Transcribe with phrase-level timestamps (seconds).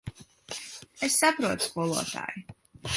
[1.09, 2.45] Es saprotu, skolotāj.